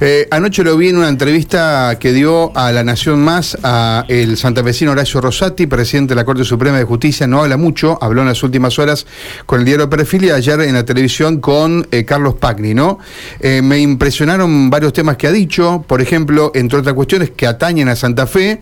[0.00, 4.36] Eh, anoche lo vi en una entrevista que dio a La Nación Más a el
[4.36, 7.26] santafesino Horacio Rosati, presidente de la Corte Suprema de Justicia.
[7.26, 9.08] No habla mucho, habló en las últimas horas
[9.44, 13.00] con el diario Perfil y ayer en la televisión con eh, Carlos Pagni, ¿no?
[13.40, 17.88] Eh, me impresionaron varios temas que ha dicho, por ejemplo, entre otras cuestiones que atañen
[17.88, 18.60] a Santa Fe,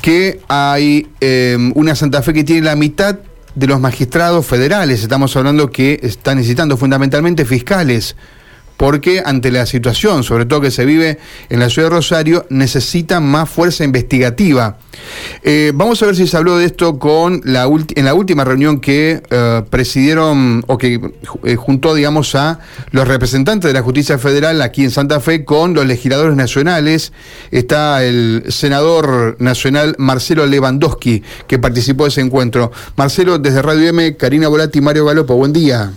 [0.00, 1.06] que hay
[1.76, 3.20] una Santa Fe que tiene la mitad
[3.54, 8.16] de los magistrados federales, estamos hablando que está necesitando fundamentalmente fiscales
[8.82, 11.20] porque ante la situación, sobre todo que se vive
[11.50, 14.76] en la ciudad de Rosario, necesita más fuerza investigativa.
[15.44, 18.80] Eh, vamos a ver si se habló de esto con la en la última reunión
[18.80, 21.00] que eh, presidieron o que
[21.44, 22.58] eh, juntó, digamos, a
[22.90, 27.12] los representantes de la justicia federal aquí en Santa Fe con los legisladores nacionales.
[27.52, 32.72] Está el senador nacional Marcelo Lewandowski, que participó de ese encuentro.
[32.96, 35.92] Marcelo, desde Radio M, Karina Volati Mario Galopo, buen día.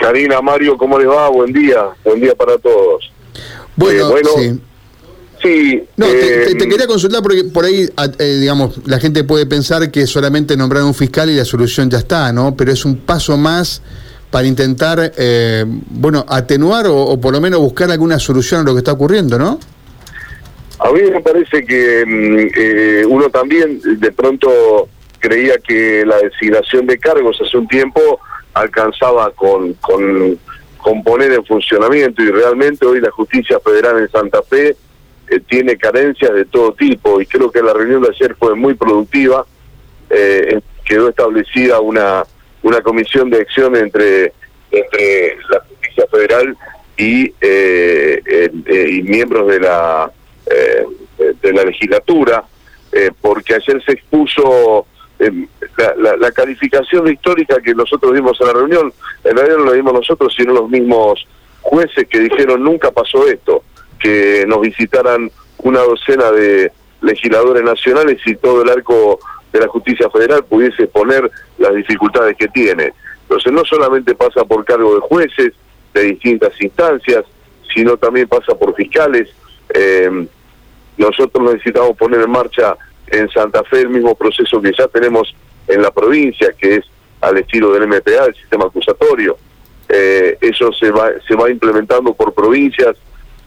[0.00, 1.28] Karina, Mario, ¿cómo les va?
[1.28, 3.12] Buen día, buen día para todos.
[3.76, 4.60] Bueno, eh, sí.
[5.42, 5.82] Sí.
[5.96, 7.86] No, te, eh, quería consultar porque por ahí,
[8.18, 11.98] eh, digamos, la gente puede pensar que solamente nombrar un fiscal y la solución ya
[11.98, 12.56] está, ¿no?
[12.56, 13.82] Pero es un paso más
[14.30, 15.12] para intentar,
[15.90, 19.58] bueno, atenuar o, por lo menos buscar alguna solución a lo que está ocurriendo, ¿no?
[20.78, 26.98] A mí me parece que mm, uno también de pronto creía que la designación de
[26.98, 28.20] cargos hace un tiempo
[28.54, 30.38] alcanzaba con, con,
[31.04, 34.76] poner en funcionamiento y realmente hoy la justicia federal en Santa Fe
[35.28, 38.74] eh, tiene carencias de todo tipo y creo que la reunión de ayer fue muy
[38.74, 39.44] productiva,
[40.08, 42.24] eh, quedó establecida una,
[42.62, 44.32] una comisión de acción entre,
[44.70, 46.56] entre la justicia federal
[46.96, 50.10] y, eh, y miembros de la,
[51.42, 52.44] de la legislatura,
[53.20, 54.86] porque ayer se expuso
[55.98, 58.92] la, la, calificación histórica que nosotros dimos en la reunión,
[59.24, 61.26] en realidad no la dimos nosotros, sino los mismos
[61.60, 63.62] jueces que dijeron nunca pasó esto,
[63.98, 69.20] que nos visitaran una docena de legisladores nacionales y todo el arco
[69.52, 72.92] de la justicia federal pudiese poner las dificultades que tiene.
[73.22, 75.52] Entonces no solamente pasa por cargo de jueces
[75.94, 77.24] de distintas instancias,
[77.74, 79.28] sino también pasa por fiscales.
[79.74, 80.26] Eh,
[80.96, 82.76] nosotros necesitamos poner en marcha
[83.10, 85.34] en Santa Fe el mismo proceso que ya tenemos
[85.66, 86.84] en la provincia, que es
[87.20, 89.36] al estilo del MPA, el sistema acusatorio.
[89.88, 92.96] Eh, eso se va, se va implementando por provincias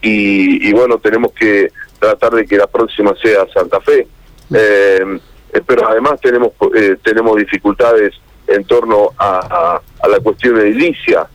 [0.02, 4.06] y, bueno, tenemos que tratar de que la próxima sea Santa Fe.
[4.54, 5.18] Eh,
[5.66, 8.12] pero además tenemos, eh, tenemos dificultades
[8.46, 11.26] en torno a, a, la cuestión edilicia,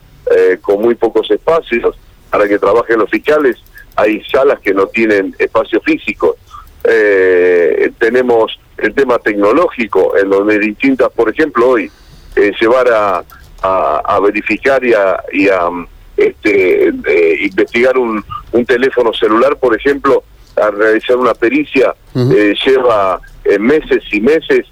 [0.62, 1.98] con muy pocos espacios
[2.30, 3.58] para que trabajen los fiscales.
[3.96, 6.38] Hay salas que no tienen espacio físico.
[6.84, 11.92] Eh, tenemos el tema tecnológico, en donde distintas, por ejemplo, hoy,
[12.36, 13.24] eh, llevar a,
[13.62, 15.70] a, verificar y a, y a
[16.16, 20.24] este, eh, investigar un, un teléfono celular, por ejemplo,
[20.56, 23.20] a realizar una pericia, eh, lleva
[23.60, 24.68] meses y meses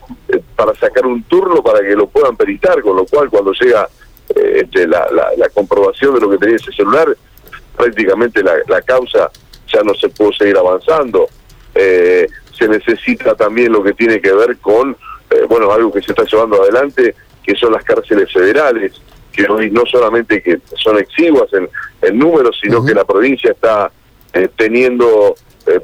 [0.56, 3.88] para sacar un turno para que lo puedan peritar, con lo cual cuando llega
[4.30, 5.08] este, la,
[5.38, 7.16] la, comprobación de lo que tenía ese celular,
[7.76, 9.32] prácticamente la, la causa
[9.74, 11.28] ya no se puede seguir avanzando.
[11.78, 12.28] Eh,
[12.58, 14.98] se necesita también lo que tiene que ver con,
[15.30, 18.94] eh, bueno, algo que se está llevando adelante, que son las cárceles federales,
[19.32, 21.70] que hoy no solamente que son exiguas en,
[22.02, 23.92] en números, sino que la provincia está
[24.34, 25.36] eh, teniendo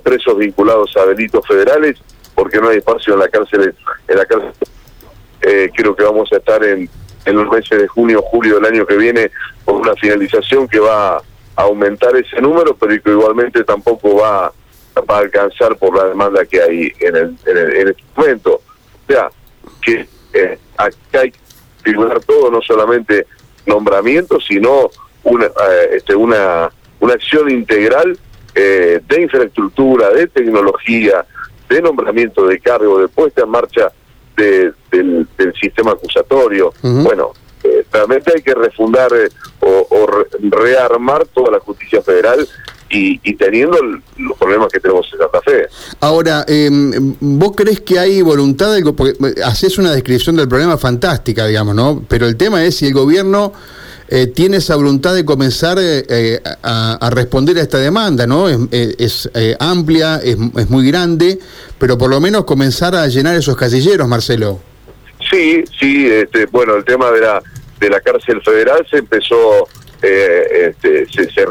[0.01, 2.01] presos vinculados a delitos federales,
[2.33, 3.75] porque no hay espacio en la cárcel.
[4.07, 4.53] En la cárcel.
[5.75, 6.89] creo que vamos a estar en,
[7.25, 9.29] en los meses de junio, julio del año que viene
[9.65, 11.21] con una finalización que va a
[11.57, 14.51] aumentar ese número, pero que igualmente tampoco va
[15.01, 18.55] para alcanzar por la demanda que hay en, el, en, este momento.
[18.55, 19.29] O sea,
[19.81, 21.39] que eh, hay que
[21.83, 23.27] figurar todo, no solamente
[23.65, 24.89] nombramiento, sino
[25.23, 28.17] una, eh, este, una, una acción integral
[28.55, 31.25] eh, de infraestructura, de tecnología,
[31.69, 33.91] de nombramiento de cargo, de puesta en marcha
[34.35, 34.75] del,
[35.59, 36.73] sistema acusatorio.
[36.81, 37.33] Bueno,
[37.91, 39.11] realmente hay que refundar
[39.59, 42.47] o, o, rearmar toda la justicia federal
[42.93, 43.77] y, teniendo
[44.17, 45.67] los problemas que tenemos en Santa Fe.
[45.99, 48.73] Ahora, em, ¿vos crees que hay voluntad?
[48.73, 52.03] De, porque eh, haces una descripción del problema fantástica, digamos, ¿no?
[52.07, 53.53] Pero el tema es si el gobierno
[54.09, 58.47] eh, tiene esa voluntad de comenzar eh, a, responder a esta demanda, ¿no?
[58.49, 59.29] Es,
[59.59, 61.39] amplia, es, muy grande,
[61.79, 64.59] pero por lo menos comenzar a llenar esos casilleros, Marcelo.
[65.31, 67.41] Sí, sí, este, bueno, el tema de la,
[67.79, 69.67] de la cárcel federal se empezó,
[70.01, 71.45] este, se, se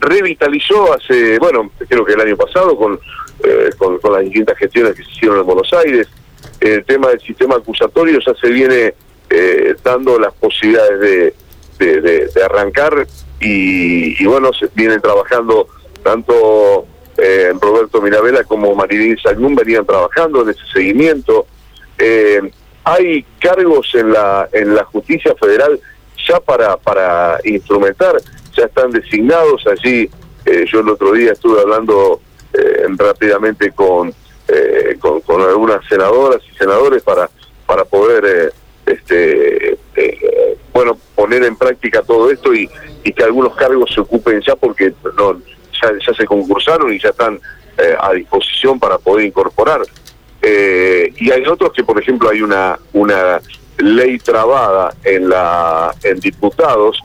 [0.00, 2.98] revitalizó hace, bueno, creo que el año pasado con,
[3.44, 6.08] eh, con, las distintas gestiones que se hicieron en Buenos Aires.
[6.60, 8.94] El tema del sistema acusatorio ya se viene
[9.30, 11.34] eh, dando las posibilidades de,
[11.78, 13.06] de, arrancar
[13.40, 15.68] y, bueno, se vienen trabajando
[16.02, 16.86] tanto
[17.16, 21.46] eh, Roberto Mirabella como Marilín Sagnún venían trabajando en ese seguimiento.
[21.98, 22.40] Eh,
[22.84, 25.78] hay cargos en la en la justicia federal
[26.26, 28.16] ya para para instrumentar,
[28.58, 30.10] ya están designados allí.
[30.44, 32.20] Eh, yo el otro día estuve hablando
[32.96, 34.12] rápidamente con,
[34.98, 37.30] con, con algunas senadoras y senadores para
[37.66, 38.52] para poder
[38.86, 39.78] este
[40.72, 42.68] bueno poner en práctica todo esto y,
[43.04, 45.40] y que algunos cargos se ocupen ya porque no
[45.82, 47.40] ya, se concursaron y ya están
[47.76, 49.82] eh, a disposición para poder incorporar.
[50.42, 53.40] Eh, y hay otros que, por ejemplo, hay una, una
[53.78, 57.00] ley trabada en, la, en diputados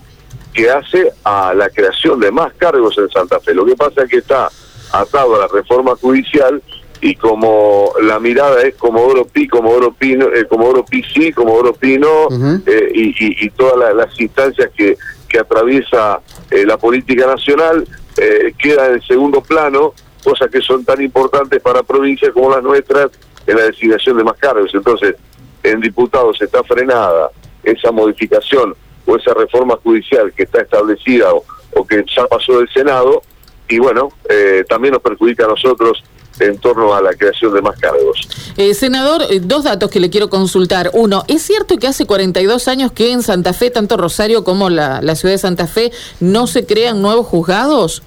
[0.54, 3.54] que hace a la creación de más cargos en Santa Fe.
[3.54, 4.50] Lo que pasa es que está
[4.92, 6.62] atado a la reforma judicial
[7.02, 12.28] y como la mirada es Comodoro Pi, Comodoro Pino, eh, Comodoro Pi sí, Comodoro Pino
[12.66, 14.98] eh, y, y, todas las instancias que,
[15.28, 16.22] que atraviesa
[16.52, 17.86] la política nacional,
[18.18, 23.10] eh, queda en segundo plano, cosas que son tan importantes para provincias como las nuestras
[23.48, 24.72] en la designación de más cargos.
[24.74, 25.16] Entonces,
[25.64, 27.32] en diputados está frenada
[27.64, 33.22] esa modificación o esa reforma judicial que está establecida o, que ya pasó del Senado,
[33.68, 36.04] y bueno, eh, también nos perjudica a nosotros
[36.40, 38.28] en torno a la creación de más cargos.
[38.58, 40.90] Eh, senador, dos datos que le quiero consultar.
[40.94, 45.02] Uno, ¿es cierto que hace 42 años que en Santa Fe, tanto Rosario como la,
[45.02, 48.04] la ciudad de Santa Fe, no se crean nuevos juzgados?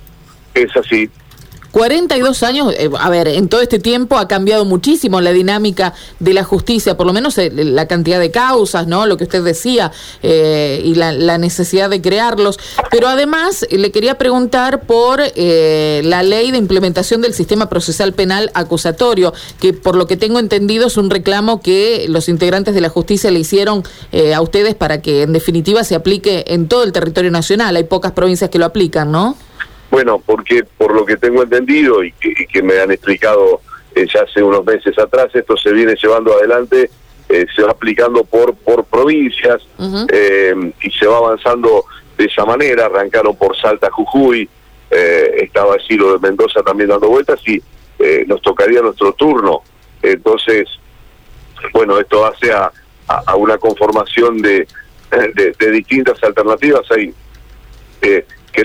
[0.54, 1.10] Es así.
[1.76, 6.32] 42 años, eh, a ver, en todo este tiempo ha cambiado muchísimo la dinámica de
[6.32, 9.04] la justicia, por lo menos eh, la cantidad de causas, ¿no?
[9.04, 9.92] Lo que usted decía,
[10.22, 12.58] eh, y la, necesidad de crearlos.
[12.90, 19.34] Pero además le quería preguntar por la ley de implementación del sistema procesal penal acusatorio,
[19.60, 23.30] que por lo que tengo entendido es un reclamo que los integrantes de la justicia
[23.30, 23.84] le hicieron
[24.34, 27.76] a ustedes para que en definitiva se aplique en todo el territorio nacional.
[27.76, 29.36] Hay pocas provincias que lo aplican, ¿no?
[29.96, 33.62] Bueno, porque por lo que tengo entendido y que, me han explicado
[33.94, 36.90] eh, ya hace unos meses atrás, esto se viene llevando adelante,
[37.30, 39.66] eh, se va aplicando por, por provincias
[40.12, 41.86] eh, y se va avanzando
[42.18, 42.84] de esa manera.
[42.84, 44.46] Arrancaron por Salta, Jujuy,
[44.90, 47.62] estaba así lo de Mendoza también dando vueltas y
[48.26, 49.62] nos tocaría nuestro turno.
[50.02, 50.68] Entonces,
[51.72, 52.70] bueno, esto hace a,
[53.34, 54.68] una conformación de,
[55.58, 56.82] de, distintas alternativas.
[56.90, 57.14] Hay
[58.56, 58.64] que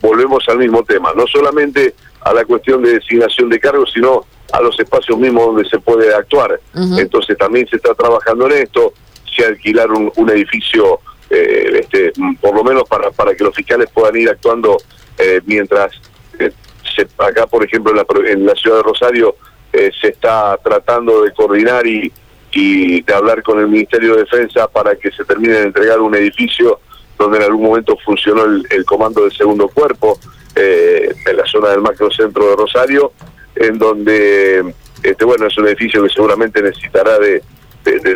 [0.00, 4.60] volvemos al mismo tema, no solamente a la cuestión de designación de cargos, sino a
[4.60, 6.60] los espacios mismos donde se puede actuar.
[6.74, 8.92] Entonces también se está trabajando en esto,
[9.34, 11.00] se alquilaron un, edificio,
[11.30, 14.76] eh, este, por lo menos para, para que los fiscales puedan ir actuando
[15.18, 15.92] eh, mientras
[16.38, 16.52] eh,
[16.94, 19.36] se, acá, por ejemplo, en la, en la ciudad de Rosario
[19.72, 22.12] se está tratando de coordinar y,
[22.52, 26.14] y de hablar con el Ministerio de Defensa para que se termine de entregar un
[26.14, 26.78] edificio
[27.18, 30.18] donde en algún momento funcionó el, comando del segundo cuerpo,
[30.54, 33.12] eh, en la zona del macrocentro de Rosario,
[33.54, 37.42] en donde, este bueno, es un edificio que seguramente necesitará de,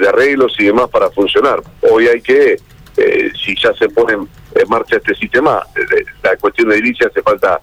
[0.08, 1.60] arreglos y demás para funcionar.
[1.90, 2.56] Hoy hay que,
[2.96, 7.22] eh, si ya se pone en marcha este sistema, eh, la cuestión de edilicia hace
[7.22, 7.60] falta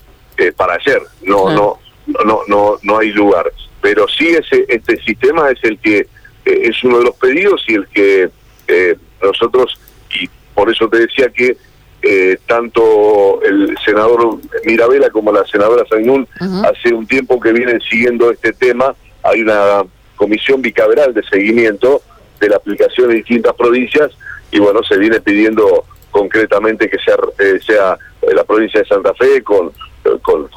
[0.57, 1.79] para ayer, no, no,
[2.25, 3.51] no, no, no hay lugar.
[3.79, 6.07] Pero sí ese, este sistema es el que
[6.45, 8.29] es uno de los pedidos y el que
[9.21, 9.79] nosotros
[10.53, 11.57] por eso te decía que
[12.01, 16.27] eh, tanto el senador Mirabella como la senadora Sainún
[16.65, 18.93] hace un tiempo que vienen siguiendo este tema.
[19.23, 19.83] Hay una
[20.17, 22.01] comisión bicameral de seguimiento
[22.41, 24.11] de la aplicación en distintas provincias
[24.51, 27.97] y bueno, se viene pidiendo concretamente que sea, eh, sea
[28.33, 29.71] la provincia de Santa Fe con,
[30.21, 30.47] con,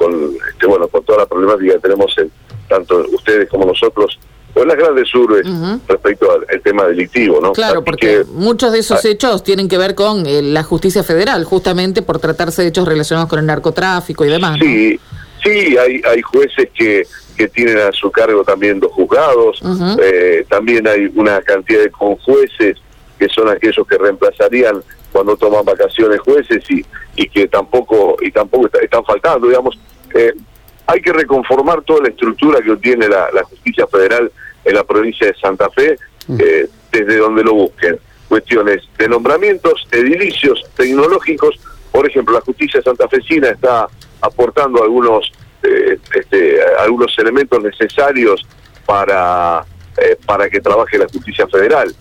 [0.49, 2.29] este, bueno, con toda la problemática que tenemos en,
[2.67, 4.19] tanto ustedes como nosotros
[4.55, 5.45] en las grandes urbes
[5.87, 7.53] respecto al tema delictivo, ¿no?
[7.53, 12.01] Claro, porque muchos de esos hechos tienen que ver con eh, la justicia federal, justamente
[12.01, 14.57] por tratarse de hechos relacionados con el narcotráfico y demás.
[14.59, 14.99] Sí,
[15.43, 17.05] sí, hay, hay jueces que,
[17.37, 19.61] que tienen a su cargo también dos juzgados,
[20.01, 22.77] eh, también hay una cantidad de conjueces
[23.19, 26.85] que son aquellos que reemplazarían cuando toman vacaciones jueces y,
[27.15, 29.77] y que tampoco y tampoco están faltando, digamos.
[30.13, 30.33] Eh,
[30.87, 34.31] hay que reconformar toda la estructura que tiene la, la justicia federal
[34.63, 36.37] en la provincia de Santa Fe, mm.
[36.39, 37.99] eh, desde donde lo busquen.
[38.29, 41.59] Cuestiones de nombramientos, edilicios, tecnológicos.
[41.91, 43.87] Por ejemplo, la justicia santafesina está
[44.21, 45.31] aportando algunos,
[45.63, 48.45] eh, este, algunos elementos necesarios
[48.85, 49.65] para,
[49.97, 51.93] eh, para que trabaje la justicia federal.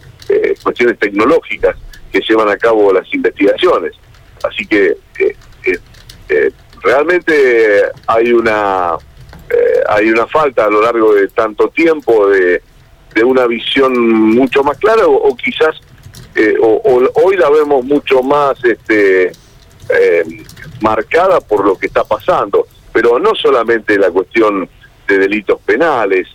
[0.63, 1.77] cuestiones tecnológicas
[2.11, 3.93] que llevan a cabo las investigaciones.
[4.43, 4.97] Así que
[6.83, 8.97] realmente hay una
[9.49, 12.63] eh, hay una falta a lo largo de tanto tiempo de,
[13.15, 13.97] de una visión
[14.35, 15.77] mucho más clara o, quizás
[16.35, 16.83] eh, o,
[17.25, 19.31] hoy la vemos mucho más este
[19.89, 20.25] eh,
[20.81, 24.69] marcada por lo que está pasando, pero no solamente la cuestión
[25.07, 26.29] de delitos penales.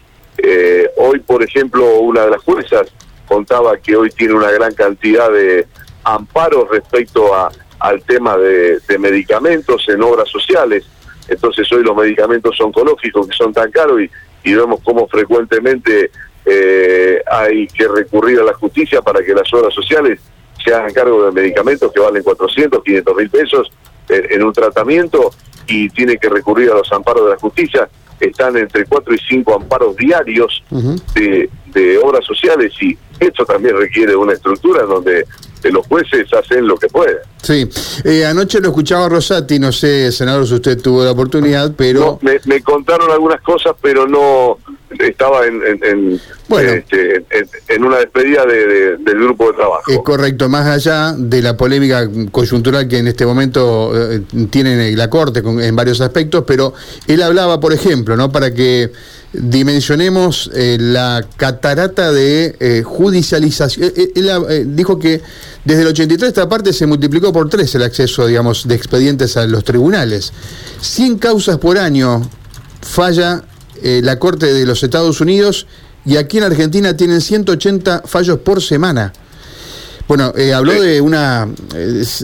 [0.98, 2.88] Hoy, por ejemplo, una de las juezas
[3.28, 5.68] contaba que hoy tiene una gran cantidad de
[6.04, 10.86] amparos respecto a, al tema de, medicamentos en obras sociales.
[11.28, 14.10] Entonces hoy los medicamentos oncológicos que son tan caros y,
[14.44, 16.12] y vemos cómo frecuentemente
[16.46, 20.20] eh, hay que recurrir a la justicia para que las obras sociales
[20.64, 23.72] se hagan cargo de medicamentos que valen 400, 500 mil pesos
[24.10, 25.32] en, un tratamiento
[25.68, 27.90] y tiene que recurrir a los amparos de la justicia.
[28.20, 30.64] Están entre 4 y 5 amparos diarios
[31.16, 35.26] de, de obras sociales y esto también requiere una estructura donde
[35.70, 37.18] los jueces hacen lo que pueden.
[37.42, 37.68] Sí,
[38.04, 42.20] eh, anoche lo escuchaba Rosati, no sé, senador, si usted tuvo la oportunidad, pero...
[42.22, 44.58] me, contaron algunas cosas, pero no
[45.00, 47.26] estaba en, en, este,
[47.70, 49.92] en, una despedida de, del grupo de trabajo.
[49.92, 55.10] Es correcto, más allá de la polémica coyuntural que en este momento eh, tiene la
[55.10, 56.74] Corte en varios aspectos, pero
[57.08, 58.32] él hablaba, por ejemplo, ¿no?
[58.32, 58.92] para que
[59.34, 63.92] dimensionemos eh, la catarata de eh, judicialización.
[63.96, 65.22] Eh, él, dijo que
[65.64, 69.46] desde el 83 esta parte se multiplicó por tres el acceso, digamos, de expedientes a
[69.46, 70.34] los tribunales.
[70.82, 72.22] 100 causas por año
[72.82, 73.44] falla
[73.84, 75.66] la Corte de los Estados Unidos
[76.06, 79.12] y aquí en Argentina tienen 180 fallos por semana.
[80.12, 81.48] Bueno, habló de una,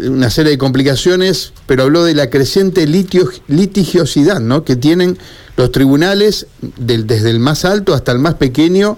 [0.09, 4.65] una serie de complicaciones, pero habló de la creciente litigiosidad ¿no?
[4.65, 5.17] que tienen
[5.55, 8.97] los tribunales, del, desde el más alto hasta el más pequeño.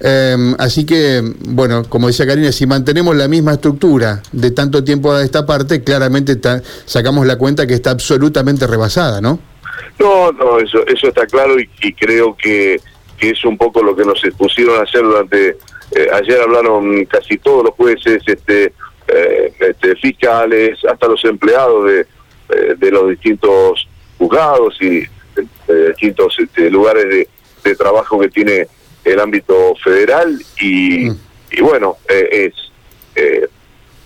[0.00, 5.12] Em, así que, bueno, como decía Karina, si mantenemos la misma estructura de tanto tiempo
[5.12, 6.40] a esta parte, claramente
[6.86, 9.40] sacamos la cuenta que está absolutamente rebasada, ¿no?
[9.98, 12.80] No, no, eso, eso está claro y, creo que,
[13.18, 15.58] que, es un poco lo que nos pusieron a hacer durante...
[15.94, 18.72] Eh, ayer hablaron casi todos los jueces, este,
[19.08, 25.06] eh, este fiscales, hasta los empleados de, eh, de los distintos juzgados y
[25.66, 27.28] de distintos este, lugares de,
[27.76, 28.66] trabajo que tiene
[29.04, 31.18] el ámbito federal y, mm.
[31.52, 32.52] y bueno, es
[33.14, 33.48] eh,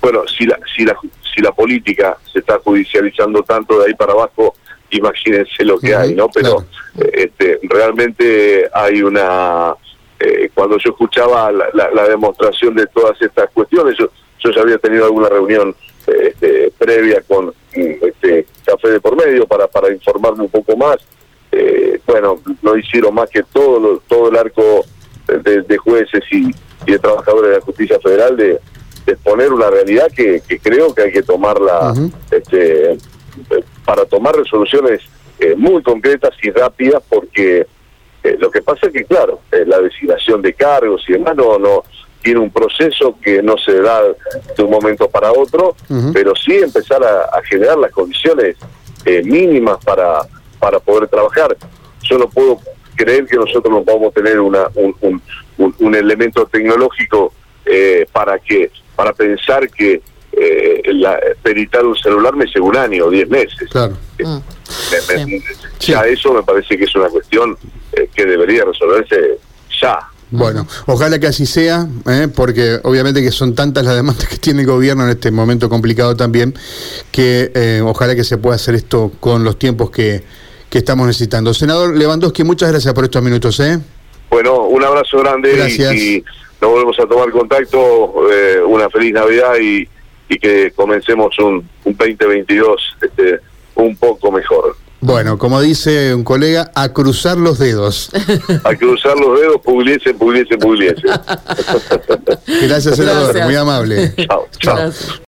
[0.01, 0.97] bueno, si la, si la
[1.35, 4.55] si la política se está judicializando tanto de ahí para abajo,
[4.91, 6.29] imagínense lo que hay, ¿no?
[6.31, 6.65] Pero
[7.13, 9.75] este, realmente hay una
[10.55, 14.09] cuando yo escuchaba la, demostración de todas estas cuestiones, yo,
[14.39, 15.75] yo ya había tenido alguna reunión
[16.07, 20.97] este, previa con este, Café de por medio para, para informarme un poco más.
[21.53, 24.85] Eh, bueno, no hicieron más que todo, todo el arco
[25.27, 26.51] de, jueces y,
[26.85, 28.59] de trabajadores de la justicia federal de,
[29.07, 31.95] exponer una realidad que, creo que hay que tomarla
[32.33, 32.99] este,
[33.85, 35.01] para tomar resoluciones
[35.39, 37.69] eh, muy concretas y rápidas porque
[38.29, 41.85] eh, lo que pasa es que, claro, la designación de cargos y demás no, no
[42.23, 45.77] tiene un proceso que no se da de un momento para otro,
[46.13, 48.57] pero sí empezar a generar las condiciones
[49.25, 50.23] mínimas para
[50.59, 51.57] para poder trabajar.
[52.03, 52.61] Yo no puedo
[52.95, 55.23] creer que nosotros no podamos tener una, un,
[55.59, 57.33] un, elemento tecnológico
[57.65, 60.01] eh, para que para pensar que
[60.33, 63.69] eh, la, peritar un celular me lleva un año o diez meses.
[63.71, 63.97] Claro.
[64.19, 64.41] Eh, mm.
[65.81, 67.57] Ya eso me parece que es una cuestión
[67.97, 69.39] eh, que debería resolverse
[69.83, 69.99] ya.
[70.31, 71.87] Bueno, ojalá que así sea,
[72.35, 76.17] porque obviamente que son tantas las demandas que tiene el gobierno en este momento complicado
[76.17, 76.53] también,
[77.13, 80.25] que ojalá que se pueda hacer esto con los tiempos que,
[80.71, 81.55] que estamos necesitando.
[81.55, 83.59] Senador Lewandowski, muchas gracias por estos minutos.
[83.61, 83.79] ¿eh?
[84.31, 86.25] Bueno, un abrazo grande y,
[86.61, 88.31] nos volvemos a tomar contacto.
[88.33, 89.89] Eh, una feliz Navidad y,
[90.39, 93.41] que comencemos un, un 2022 este,
[93.77, 94.77] un poco mejor.
[95.07, 98.11] Bueno, como dice un colega, a cruzar los dedos.
[98.65, 101.03] A cruzar los dedos, pugliese, pugliese, pugliese.
[102.63, 103.41] Gracias, senador.
[103.45, 104.13] Muy amable.
[104.27, 104.91] Chao, chao.